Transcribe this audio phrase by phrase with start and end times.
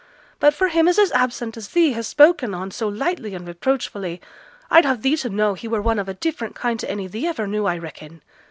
[0.39, 4.19] But for him as is absent, as thee hast spoken on so lightly and reproachfully,
[4.71, 7.27] I'd have thee to know he were one of a different kind to any thee
[7.27, 8.23] ever knew, I reckon.